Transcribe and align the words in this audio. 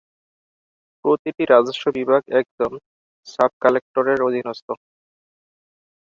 প্রতিটি 1.05 1.43
রাজস্ব 1.45 1.83
বিভাগ 1.97 2.21
একজন 2.39 2.71
সাব-কালেকটরের 3.27 4.19
অধীনস্থ। 4.27 4.67